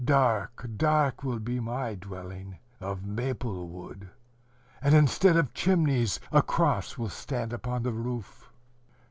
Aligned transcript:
Dark, 0.03 0.67
dark 0.77 1.23
will 1.23 1.37
be 1.37 1.59
my 1.59 1.93
dwelling, 1.93 2.57
of 2.79 3.05
maple 3.05 3.67
wood; 3.69 4.09
and, 4.81 4.95
instead 4.95 5.37
of 5.37 5.53
chimneys, 5.53 6.19
a 6.31 6.41
cross 6.41 6.97
will 6.97 7.07
stand 7.09 7.53
upon 7.53 7.83
the 7.83 7.93
roof." 7.93 8.49